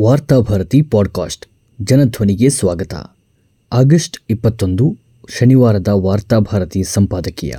[0.00, 1.46] Varthabharati podcast
[1.80, 2.94] ಜನಧ್ವನಿಗೆ ಸ್ವಾಗತ.
[3.72, 4.96] August ಇಪ್ಪತ್ತೊಂದು,
[5.38, 7.52] ಶನಿವಾರದ ವಾರ್ತಾಭಾರತಿ ಸಂಪಾದಕೀಯ.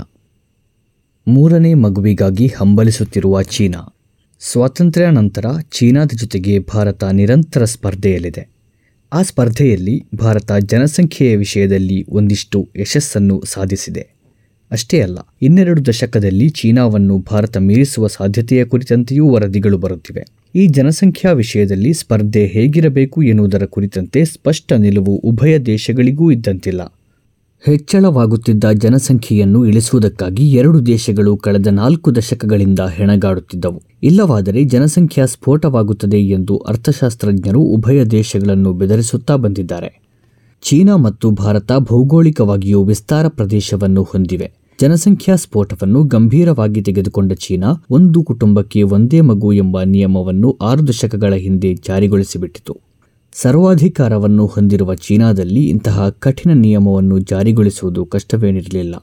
[1.28, 3.96] ಮೂರನೇ ಮಗುವಿಗಾಗಿ ಹಂಬಲಿಸುತ್ತಿರುವ ಚೀನಾ.
[4.40, 8.48] ಸ್ವಾತಂತ್ರ್ಯ ನಂತರ ಚೀನಾದ ಜೊತೆಗೆ ಭಾರತ ನಿರಂತರ ಸ್ಪರ್ಧೆಯಲ್ಲಿದೆ.
[9.14, 14.08] ಆ ಸ್ಪರ್ಧೆಯಲ್ಲಿ ಭಾರತ ಜನಸಂಖ್ಯೆಯ ವಿಷಯದಲ್ಲಿ ಒಂದಿಷ್ಟು ಯಶಸ್ಸನ್ನು ಸಾಧಿಸಿದೆ.
[14.72, 20.45] ಅಷ್ಟೇ ಅಲ್ಲ, ಇನ್ನೆರಡು ದಶಕದಲ್ಲಿ ಚೀನಾವನ್ನು ಭಾರತ ಮೀರಿಸುವ ಸಾಧ್ಯತೆಯ ಕುರಿತಂತೆಯೂ ವರದಿಗಳು ಬರುತ್ತಿವೆ.
[20.56, 26.82] ಈ ಜನಸಂಖ್ಯಾ ವಿಷಯದಲ್ಲಿ ಸ್ಪರ್ಧೆ ಹೇಗಿರಬೇಕು ಎನ್ನುವುದರ ಕುರಿತಂತೆ ಸ್ಪಷ್ಟ ನಿಲುವು ಉಭಯ ದೇಶಗಳಿಗೂ ಇದ್ದಂತಿಲ್ಲ.
[27.66, 33.82] ಹೆಚ್ಚಳವಾಗುತ್ತಿದ್ದ ಜನಸಂಖ್ಯೆಯನ್ನು ಇಳಿಸುವುದಕ್ಕಾಗಿ ಎರಡು ದೇಶಗಳು ಕಳೆದ ನಾಲ್ಕು ದಶಕಗಳಿಂದ ಹೆಣಗಾಡುತ್ತಿದ್ದವು.
[34.04, 40.02] ಇಲ್ಲವಾದರೆ ಜನಸಂಖ್ಯಾ ಸ್ಫೋಟವಾಗುತ್ತದೆ ಎಂದು ಅರ್ಥಶಾಸ್ತ್ರಜ್ಞರು ಉಭಯ ದೇಶಗಳನ್ನು ಬೆದರಿಸುತ್ತಾ ಬಂದಿದ್ದಾರೆ.
[40.62, 44.65] ಚೀನಾ ಮತ್ತು ಭಾರತ ಭೌಗೋಳಿಕವಾಗಿಯೂ ವಿಸ್ತಾರ ಪ್ರದೇಶವನ್ನು ಹೊಂದಿವೆ.
[44.82, 52.78] ಜನಸಂಖ್ಯಾ ಸ್ಫೋಟವನ್ನು ಗಂಭೀರವಾಗಿ ತೆಗೆದುಕೊಂಡ ಚೀನಾ ಒಂದು ಕುಟುಂಬಕ್ಕೆ ಒಂದೇ ಮಗು ಎಂಬ ನಿಯಮವನ್ನು ಆರು ದಶಕಗಳ ಹಿಂದೆ ಜಾರಿಗೊಳಿಸಿಬಿಟ್ಟಿತು.
[53.34, 58.96] ಸರ್ವಾಧಿಕಾರವನ್ನು ಹೊಂದಿರುವ ಚೀನಾದಲ್ಲಿ ಇಂತಹ ಕಠಿಣ ನಿಯಮವನ್ನು ಜಾರಿಗೊಳಿಸುವುದು ಕಷ್ಟವೇನಿರಲಿಲ್ಲ.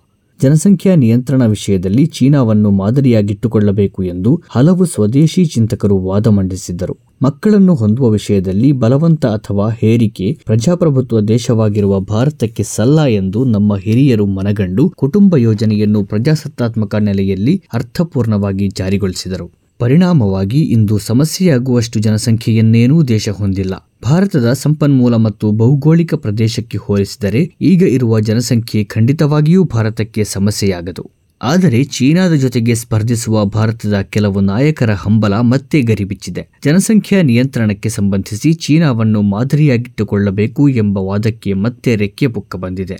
[0.42, 7.11] ಜನಸಂಖ್ಯಾ ನಿಯಂತ್ರಣ ವಿಷಯದಲ್ಲಿ ಚೀನಾವನ್ನು ಮಾದರಿಯಾಗಿಟ್ಟುಕೊಳ್ಳಬೇಕು ಎಂದು ಹಲವು ಸ್ವದೇಶಿ ಚಿಂತಕರು ವಾದ ಮಂಡಿಸಿದ್ದರು.
[7.22, 15.36] ಮಕ್ಕಳನ್ನು ಹೊಂದುವ ವಿಷಯದಲ್ಲಿ ಬಲವಂತ ಅಥವಾ ಹೇರಿಕೆ ಪ್ರಜಾಪ್ರಭುತ್ವ ದೇಶವಾಗಿರುವ ಭಾರತಕ್ಕೆ ಸಲ್ಲ ಎಂದು ನಮ್ಮ ಹಿರಿಯರು ಮನಗಂಡು ಕುಟುಂಬ
[15.36, 19.50] ಯೋಜನೆಯನ್ನು ಪ್ರಜಾಸತ್ತಾತ್ಮಕ ನೆಲೆಯಲ್ಲಿ ಅರ್ಥಪೂರ್ಣವಾಗಿ ಜಾರಿಗೊಳಿಸಿದರು.
[19.78, 23.90] ಪರಿಣಾಮವಾಗಿ ಇಂದು ಸಮಸ್ಯೆಯಾಗುವಷ್ಟು ಜನಸಂಖ್ಯೆಯನ್ನೇನೂ ದೇಶ ಹೊಂದಿಲ್ಲ.
[24.04, 31.21] ಭಾರತದ ಸಂಪನ್ಮೂಲ ಮತ್ತು ಭೌಗೋಳಿಕ ಪ್ರದೇಶಕ್ಕೆ ಹೋಲಿಸಿದರೆ ಈಗ ಇರುವ ಜನಸಂಖ್ಯೆ ಖಂಡಿತವಾಗಿಯೂ ಭಾರತಕ್ಕೆ ಸಮಸ್ಯೆಯಾಗದು.
[31.44, 36.48] ಆದರೆ ಚೀನಾದ ಜೊತೆಗೆ ಸ್ಪರ್ಧಿಸುವ ಭಾರತದ ಕೆಲವು ನಾಯಕರ ಹಂಬಲ ಮತ್ತೆ ಗರಿಬಿಚ್ಚಿದೆ.
[36.64, 42.98] ಜನಸಂಖ್ಯಾ ನಿಯಂತ್ರಣಕ್ಕೆ ಸಂಬಂಧಿಸಿ ಚೀನಾವನ್ನು ಮಾದರಿಯಾಗಿಟ್ಟುಕೊಳ್ಳಬೇಕು ಎಂಬ ವಾದಕ್ಕೆ ಮತ್ತೆ ರೆಕ್ಕೆ ಪುಕ್ಕ ಬಂದಿದೆ.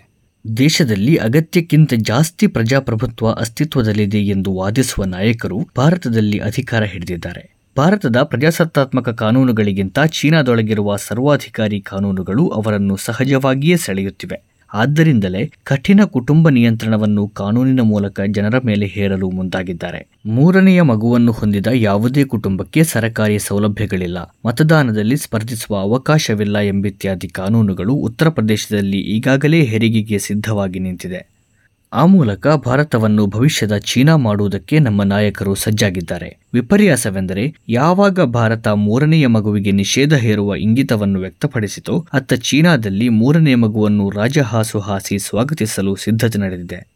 [0.57, 7.57] ದೇಶದಲ್ಲಿ ಅಗತ್ಯಕ್ಕಿಂತ ಜಾಸ್ತಿ ಪ್ರಜಾಪ್ರಭುತ್ವ ಅಸ್ತಿತ್ವದಲ್ಲಿದೆ ಎಂದು ವಾದಿಸುವ ನಾಯಕರು ಭಾರತದಲ್ಲಿ ಅಧಿಕಾರ ಹಿಡಿದಿದ್ದಾರೆ.
[7.77, 14.52] ಭಾರತದ ಪ್ರಜಾಸತ್ತಾತ್ಮಕ ಕಾನೂನುಗಳಿಗಿಂತ ಚೀನಾದೊಳಗಿರುವ ಸರ್ವಾಧಿಕಾರಿ ಕಾನೂನುಗಳು ಅವರನ್ನು ಸಹಜವಾಗಿಯೇ ಸೆಳೆಯುತ್ತಿವೆ.
[14.75, 20.07] ಆದ್ದರಿಂದಲೇ ಕಠಿಣ ಕುಟುಂಬ ನಿಯಂತ್ರಣವನ್ನು ಕಾನೂನಿನ ಮೂಲಕ ಜನರ ಮೇಲೆ ಹೇರಲು ಮುಂದಾಗಿದ್ದಾರೆ.
[20.27, 24.35] ಮೂರನೆಯ ಮಗುವನ್ನು ಹೊಂದಿದ ಯಾವುದೇ ಕುಟುಂಬಕ್ಕೆ ಸರಕಾರಿ ಸೌಲಭ್ಯಗಳಿಲ್ಲ.
[24.47, 31.32] ಮತದಾನದಲ್ಲಿ ಸ್ಪರ್ಧಿಸುವ ಅವಕಾಶವಿಲ್ಲ ಎಂಬಿತ್ಯಾದಿ ಕಾನೂನುಗಳು ಉತ್ತರ ಪ್ರದೇಶದಲ್ಲಿ ಈಗಾಗಲೇ ಹೆರಿಗೆಗೆ ಸಿದ್ಧವಾಗಿ ನಿಂತಿದೆ.
[31.95, 36.39] ಆ ಮೂಲಕ ಭಾರತವನ್ನು ಭವಿಷ್ಯದ ಚೀನಾ ಮಾಡುವುದಕ್ಕೆ ನಮ್ಮ ನಾಯಕರು ಸಜ್ಜಾಗಿದ್ದಾರೆ.
[36.55, 45.19] ವಿಪರ್ಯಾಸವೆಂದರೆ ಯಾವಾಗ ಭಾರತ ಮೂರನೆಯ ಮಗುವಿಗೆ ನಿಷೇಧ ಹೇರುವ ಇಂಗಿತವನ್ನು ವ್ಯಕ್ತಪಡಿಸಿತೋ, ಅತ್ತ ಚೀನಾದಲ್ಲಿ ಮೂರನೇ ಮಗುವನ್ನು ರಾಜಹಾಸು ಹಾಸಿ
[45.19, 46.93] ಸ್ವಾಗತಿಸಲು ಸಿದ್ಧತೆ ನಡೆದಿದೆ.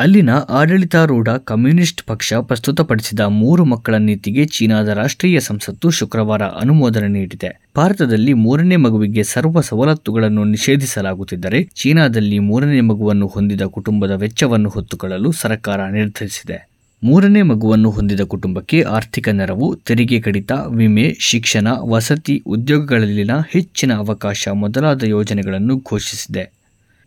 [0.00, 7.60] ಅಲ್ಲಿನ ಆಡಳಿತಾರೂಢ ಕಮ್ಯುನಿಸ್ಟ್ ಪಕ್ಷ ಪ್ರಸ್ತುತಪಡಿಸಿದ ಮೂರು ಮಕ್ಕಳ ನೀತಿಗೆ ಚೀನಾದ ರಾಷ್ಟ್ರೀಯ ಸಂಸತ್ತು ಶುಕ್ರವಾರ ಅನುಮೋದನೆ ನೀಡಿದೆ.
[7.76, 16.68] ಭಾರತದಲ್ಲಿ ಮೂರನೇ ಮಗುವಿಗೆ ಸರ್ವ ಸವಲತ್ತುಗಳನ್ನು ನಿಷೇಧಿಸಲಾಗುತ್ತಿದ್ದರೆ ಚೀನಾದಲ್ಲಿ ಮೂರನೇ ಮಗುವನ್ನು ಹೊಂದಿದ ಕುಟುಂಬದ ವೆಚ್ಚವನ್ನು ಹೊತ್ತುಕೊಳ್ಳಲು ಸರ್ಕಾರ ನಿರ್ಧರಿಸಿದೆ.
[17.04, 25.02] ಮೂರನೇ ಮಗುವನ್ನು ಹೊಂದಿದ ಕುಟುಂಬಕ್ಕೆ ಆರ್ಥಿಕ ನೆರವು, ತೆರಿಗೆ ಕಡಿತ, ವಿಮೆ, ಶಿಕ್ಷಣ, ವಸತಿ, ಉದ್ಯೋಗಗಳಲ್ಲಿನ ಹೆಚ್ಚಿನ ಅವಕಾಶ ಮೊದಲಾದ
[25.02, 26.59] ಯೋಜನೆಗಳನ್ನು ಘೋಷಿಸಿದೆ.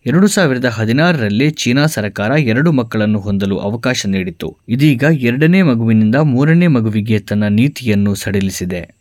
[0.06, 4.58] ಎರಡು ಸಾವಿರದ ಹದಿನಾರರಲ್ಲಿ ಚೀನಾ ಸರ್ಕಾರ ಎರಡು ಮಕ್ಕಳನ್ನು ಹೊಂದಲು ಅವಕಾಶ ನೀಡಿತ್ತು.
[4.70, 8.96] ಇದೀಗ ಎರಡನೇ ಮಗುವಿನಿಂದ ಮೂರನೇ ಮಗುವಿಗೆ ತನ್ನ ನೀತಿಯನ್ನು ಸಡಿಲಿಸಿದೆ.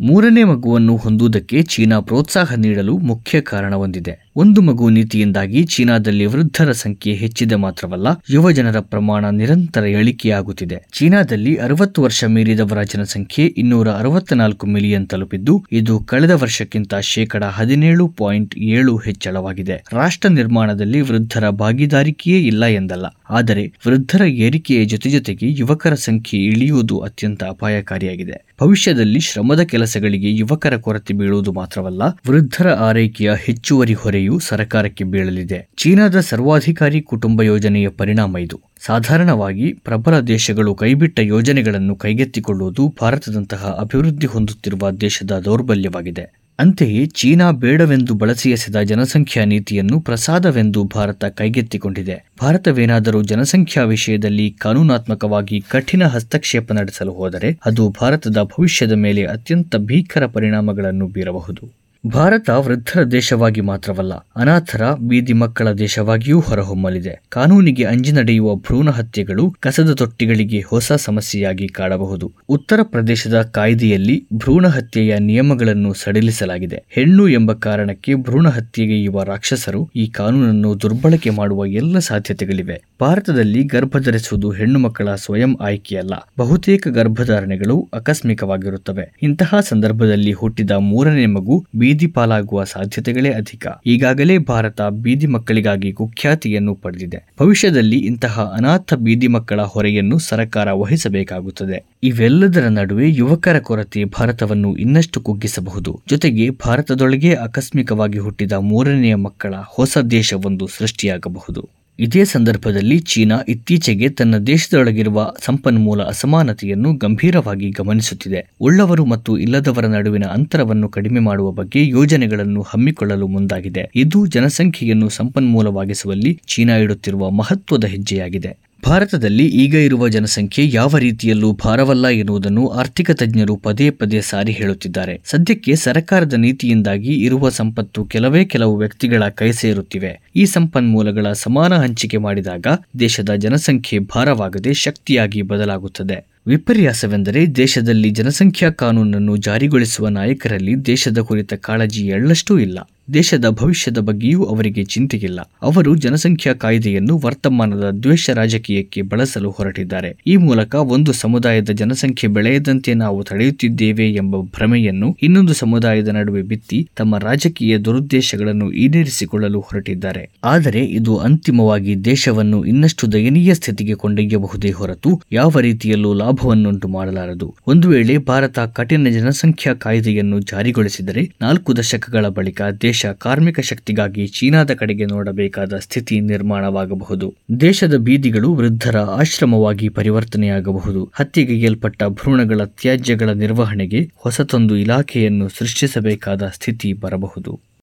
[0.00, 4.23] ಮೂರನೇ ಮಗುವನ್ನು ಹೊಂದುವುದಕ್ಕೆ ಚೀನಾ ಪ್ರೋತ್ಸಾಹ ನೀಡಲು ಮುಖ್ಯ ಕಾರಣ ಹೊಂದಿದೆ.
[4.36, 12.02] ಒಂದು ಮಗು ನೀತಿಯಿಂದಾಗಿ ಚೀನಾದಲ್ಲಿ ವೃದ್ಧರ ಸಂಖ್ಯೆ ಹೆಚ್ಚಿದೆ ಮಾತ್ರವಲ್ಲ, ಯುವ ಜನರ ಪ್ರಮಾಣ ನಿರಂತರ ಇಳಿಕೆಯಾಗುತ್ತಿದೆ ಚೀನಾದಲ್ಲಿ ಅರವತ್ತು
[12.02, 19.76] ವರ್ಷ ಮೀರಿದವರ ಜನಸಂಖ್ಯೆ ಇನ್ನೂರ ಅರವತ್ನಾಲ್ಕು ಮಿಲಿಯನ್ ತಲುಪಿದ್ದು, ಇದು ಕಳೆದ ವರ್ಷಕ್ಕಿಂತ ಶೇಕಡ ಹದಿನೇಳು ಪಾಯಿಂಟ್ ಏಳು ಹೆಚ್ಚಳವಾಗಿದೆ.
[19.92, 27.42] ರಾಷ್ಟ್ರ ನಿರ್ಮಾಣದಲ್ಲಿ ವೃದ್ಧರ ಭಾಗಿದಾರಿಕೆಯೇ ಇಲ್ಲ ಎಂದಲ್ಲ, ಆದರೆ ವೃದ್ಧರ ಏರಿಕೆಯ ಜೊತೆ ಜೊತೆಗೆ ಯುವಕರ ಸಂಖ್ಯೆ ಇಳಿಯುವುದು ಅತ್ಯಂತ
[27.54, 28.36] ಅಪಾಯಕಾರಿಯಾಗಿದೆ.
[28.62, 35.68] ಭವಿಷ್ಯದಲ್ಲಿ ಶ್ರಮದ ಕೆಲಸಗಳಿಗೆ ಯುವಕರ ಕೊರತೆ ಬೀಳುವುದು ಮಾತ್ರವಲ್ಲ, ವೃದ್ಧರ ಆರೈಕೆಯ ಹೆಚ್ಚುವರಿ ಹೊರೆಯು ಸರ್ಕಾರಕ್ಕೆ ಬೀಳಲಿದೆ.
[35.76, 38.60] ಚೀನಾದ ಸರ್ವಾಧಿಕಾರಿ ಕುಟುಂಬ ಯೋಜನೆಯ ಪರಿಣಾಮ ಇದು.
[38.80, 46.44] ಸಾಧಾರಣವಾಗಿ ಪ್ರಬಲ ದೇಶಗಳು ಕೈಬಿಟ್ಟ ಯೋಜನೆಗಳನ್ನು ಕೈಗೆತ್ತಿಕೊಳ್ಳುವುದು ಭಾರತದಂತಹ ಅಭಿವೃದ್ಧಿ ಹೊಂದುತ್ತಿರುವ ದೇಶದ ದೌರ್ಬಲ್ಯವಾಗಿದೆ.
[46.58, 52.30] ಅಂತೆಯೇ ಚೀನಾ ಬೇಡವೆಂದು ಬಳಸಿ ಜನಸಂಖ್ಯಾ ನೀತಿಯನ್ನು ಪ್ರಸಾದವೆಂದು ಭಾರತ ಕೈಗೆತ್ತಿಕೊಂಡಿದೆ.
[52.42, 61.08] ಭಾರತವೇನಾದರೂ ಜನಸಂಖ್ಯಾ ವಿಷಯದಲ್ಲಿ ಕಾನೂನಾತ್ಮಕವಾಗಿ ಕಠಿಣ ಹಸ್ತಕ್ಷೇಪ ನಡೆಸಲು ಹೋದರೆ ಅದು ಭಾರತದ ಭವಿಷ್ಯದ ಮೇಲೆ ಅತ್ಯಂತ ಭೀಕರ ಪರಿಣಾಮಗಳನ್ನು
[61.08, 61.83] ಬೀರಬಹುದು.
[62.04, 67.14] ಭಾರತ ವೃದ್ಧರ ದೇಶವಾಗಿ ಮಾತ್ರವಲ್ಲ, ಅನಾಥರ ಬೀದಿ ಮಕ್ಕಳ ದೇಶವಾಗಿಯೂ ಹೊರಹೊಮ್ಮಲಿದೆ.
[67.28, 72.26] ಕಾನೂನಿಗೆ ಅಂಜಿ ನಡೆಯುವ ಭ್ರೂಣ ಹತ್ಯೆಗಳು ಕಸದ ತೊಟ್ಟಿಗಳಿಗೆ ಹೊಸ ಸಮಸ್ಯೆಯಾಗಿ ಕಾಡಬಹುದು.
[72.48, 76.80] ಉತ್ತರ ಪ್ರದೇಶದ ಕಾಯ್ದೆಯಲ್ಲಿ ಭ್ರೂಣ ಹತ್ಯೆಯ ನಿಯಮಗಳನ್ನು ಸಡಿಲಿಸಲಾಗಿದೆ.
[76.88, 82.78] ಹೆಣ್ಣು ಎಂಬ ಕಾರಣಕ್ಕೆ ಭ್ರೂಣ ಹತ್ಯೆಗೈಯುವ ರಾಕ್ಷಸರು ಈ ಕಾನೂನನ್ನು ದುರ್ಬಳಕೆ ಮಾಡುವ ಎಲ್ಲ ಸಾಧ್ಯತೆಗಳಿವೆ.
[83.00, 89.06] ಭಾರತದಲ್ಲಿ ಗರ್ಭಧರಿಸುವುದು ಹೆಣ್ಣು ಮಕ್ಕಳ ಸ್ವಯಂ ಆಯ್ಕೆಯಲ್ಲ, ಬಹುತೇಕ ಗರ್ಭಧಾರಣೆಗಳು ಆಕಸ್ಮಿಕವಾಗಿರುತ್ತವೆ.
[89.22, 91.58] ಇಂತಹ ಸಂದರ್ಭದಲ್ಲಿ ಹುಟ್ಟಿದ ಮೂರನೇ ಮಗು
[91.94, 93.66] ಬೀದಿ ಪಾಲಾಗುವ ಸಾಧ್ಯತೆಗಳೇ ಅಧಿಕ.
[93.86, 97.18] ಈಗಾಗಲೇ ಭಾರತ ಬೀದಿ ಮಕ್ಕಳಿಗಾಗಿ ಕುಖ್ಯಾತಿಯನ್ನು ಪಡೆದಿದೆ.
[97.40, 101.84] ಭವಿಷ್ಯದಲ್ಲಿ ಇಂತಹ ಅನಾಥ ಬೀದಿ ಮಕ್ಕಳ ಹೊರೆಯನ್ನು ಸರ್ಕಾರ ವಹಿಸಬೇಕಾಗುತ್ತದೆ.
[102.02, 106.00] ಇವೆಲ್ಲದರ ನಡುವೆ ಯುವಕರ ಕೊರತೆ ಭಾರತವನ್ನು ಇನ್ನಷ್ಟು ಕುಗ್ಗಿಸಬಹುದು.
[106.08, 111.83] ಜೊತೆಗೆ ಭಾರತದೊಳಗೆ ಆಕಸ್ಮಿಕವಾಗಿ ಹುಟ್ಟಿದ ಮೂರನೆಯ ಮಕ್ಕಳ ಹೊಸ ದೇಶವೊಂದು ಸೃಷ್ಟಿಯಾಗಬಹುದು.
[111.98, 118.50] ಇದೇ ಸಂದರ್ಭದಲ್ಲಿ ಚೀನಾ ಇತ್ತೀಚೆಗೆ ತನ್ನ ದೇಶದೊಳಗಿರುವ ಸಂಪನ್ಮೂಲ ಅಸಮಾನತೆಯನ್ನು ಗಂಭೀರವಾಗಿ ಗಮನಿಸುತ್ತಿದೆ.
[118.60, 123.90] ಉಳ್ಳವರು ಮತ್ತು ಇಲ್ಲದವರ ನಡುವಿನ ಅಂತರವನ್ನು ಕಡಿಮೆ ಮಾಡುವ ಬಗ್ಗೆ ಯೋಜನೆಗಳನ್ನು ಹಮ್ಮಿಕೊಳ್ಳಲು ಮುಂದಾಗಿದೆ.
[123.94, 128.63] ಇದು ಜನಸಂಖ್ಯೆಯನ್ನು ಸಂಪನ್ಮೂಲವಾಗಿಸುವಲ್ಲಿ ಚೀನಾ ಇಡುತ್ತಿರುವ ಮಹತ್ವದ ಹೆಜ್ಜೆಯಾಗಿದೆ.
[128.86, 135.20] ಭಾರತದಲ್ಲಿ ಈಗ ಇರುವ ಜನಸಂಖ್ಯೆ ಯಾವ ರೀತಿಯಲ್ಲೂ ಭಾರವಲ್ಲ ಎನ್ನುವುದನ್ನು ಆರ್ಥಿಕ ತಜ್ಞರು ಪದೇ ಪದೇ ಸಾರಿ ಹೇಳುತ್ತಿದ್ದಾರೆ.
[135.24, 140.20] ಸದ್ಯಕ್ಕೆ ಸರ್ಕಾರದ ನೀತಿಯಿಂದಾಗಿ ಇರುವ ಸಂಪತ್ತು ಕೆಲವೇ ಕೆಲವು ವ್ಯಕ್ತಿಗಳ ಕೈ ಸೇರುತ್ತಿವೆ.
[140.36, 142.66] ಈ ಸಂಪನ್ಮೂಲಗಳ ಸಮಾನ ಹಂಚಿಕೆ ಮಾಡಿದಾಗ
[143.00, 146.26] ದೇಶದ ಜನಸಂಖ್ಯೆ ಭಾರವಾಗದೆ ಶಕ್ತಿಯಾಗಿ ಬದಲಾಗುತ್ತದೆ.
[146.46, 152.78] ವಿಪರ್ಯಾಸವೆಂದರೆ ದೇಶದಲ್ಲಿ ಜನಸಂಖ್ಯಾ ಕಾನೂನನ್ನು ಜಾರಿಗೊಳಿಸುವ ನಾಯಕರಲ್ಲಿ ದೇಶದ ಕುರಿತ ಕಾಳಜಿ ಎಳ್ಳಷ್ಟೂ ಇಲ್ಲ.
[153.12, 160.16] ದೇಶದ ಭವಿಷ್ಯದ ಬಗ್ಗೆಯೂ ಅವರಿಗೆ ಚಿಂತೆಯಿಲ್ಲ ಅವರು ಜನಸಂಖ್ಯಾ ಕಾಯ್ದೆಯನ್ನು ವರ್ತಮಾನದ ದ್ವೇಷ ರಾಜಕೀಯಕ್ಕೆ ಬಳಸಲು ಹೊರಟಿದ್ದಾರೆ.
[160.26, 167.18] ಈ ಮೂಲಕ ಒಂದು ಸಮುದಾಯದ ಜನಸಂಖ್ಯೆ ಬೆಳೆಯದಂತೆ ನಾವು ತಡೆಯುತ್ತಿದ್ದೇವೆ ಎಂಬ ಭ್ರಮೆಯನ್ನು ಇನ್ನೊಂದು ಸಮುದಾಯದ ನಡುವೆ ಬಿತ್ತಿ ತಮ್ಮ
[167.18, 170.30] ರಾಜಕೀಯ ದುರುದ್ದೇಶಗಳನ್ನು ಈಡೇರಿಸಿಕೊಳ್ಳಲು ಹೊರಟಿದ್ದಾರೆ.
[170.44, 177.54] ಆದರೆ ಇದು ಅಂತಿಮವಾಗಿ ದೇಶವನ್ನು ಇನ್ನಷ್ಟು ದಯನೀಯ ಸ್ಥಿತಿಗೆ ಕೊಂಡೊಯ್ಯಬಹುದೇ ಹೊರತು ಯಾವ ರೀತಿಯಲ್ಲೂ ಲಾಭವನ್ನುಂಟು ಮಾಡಲಾರದು.
[177.66, 182.62] ಒಂದು ವೇಳೆ ಭಾರತ ಕಠಿಣ ಜನಸಂಖ್ಯಾ ಕಾಯ್ದೆಯನ್ನು ಜಾರಿಗೊಳಿಸಿದರೆ ನಾಲ್ಕು ದಶಕಗಳ ಬಳಿಕ
[182.94, 187.34] ದೇಶ ಕಾರ್ಮಿಕ ಶಕ್ತಿಗಾಗಿ ಚೀನಾದ ಕಡೆಗೆ ನೋಡಬೇಕಾದ ಸ್ಥಿತಿ ನಿರ್ಮಾಣವಾಗಬಹುದು.
[187.60, 191.10] ದೇಶದ ಬೀದಿಗಳು ವೃದ್ಧರ ಆಶ್ರಮವಾಗಿ ಪರಿವರ್ತನೆಯಾಗಬಹುದು.
[191.14, 197.60] ಹತ್ಯೆಗೈಯಲ್ಪಟ್ಟ ಭ್ರೂಣಗಳ ತ್ಯಾಜ್ಯಗಳ ನಿರ್ವಹಣೆಗೆ ಹೊಸತೊಂದು ಇಲಾಖೆಯನ್ನು ಸೃಷ್ಟಿಸಬೇಕಾದ ಸ್ಥಿತಿ ಬರಬಹುದು.